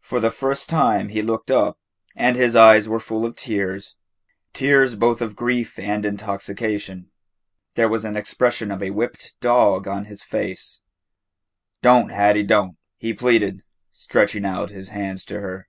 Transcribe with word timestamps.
For 0.00 0.18
the 0.18 0.32
first 0.32 0.68
time 0.68 1.10
he 1.10 1.22
looked 1.22 1.52
up, 1.52 1.78
and 2.16 2.34
his 2.34 2.56
eyes 2.56 2.88
were 2.88 2.98
full 2.98 3.24
of 3.24 3.36
tears 3.36 3.94
tears 4.52 4.96
both 4.96 5.20
of 5.22 5.36
grief 5.36 5.78
and 5.78 6.04
intoxication. 6.04 7.12
There 7.76 7.88
was 7.88 8.04
an 8.04 8.16
expression 8.16 8.72
of 8.72 8.82
a 8.82 8.90
whipped 8.90 9.36
dog 9.38 9.86
on 9.86 10.06
his 10.06 10.24
face. 10.24 10.80
"Do' 11.80 12.08
Ha'ie, 12.08 12.42
do'" 12.42 12.74
he 12.98 13.14
pleaded, 13.14 13.62
stretching 13.92 14.44
out 14.44 14.70
his 14.70 14.88
hands 14.88 15.24
to 15.26 15.38
her. 15.38 15.68